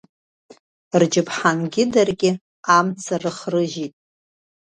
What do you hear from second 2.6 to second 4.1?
амца рыхрыжьит.